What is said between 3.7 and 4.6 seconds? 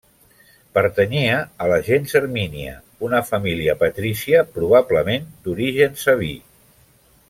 patrícia